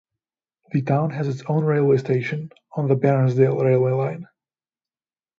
[0.71, 4.25] The town has its own railway station on the Bairnsdale railway line.